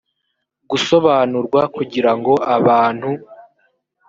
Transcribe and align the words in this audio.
gusobanurwa 0.69 1.61
kugira 1.75 2.11
ngo 2.17 2.33
abantu 2.57 3.09